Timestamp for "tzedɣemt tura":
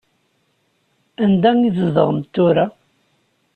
1.75-2.65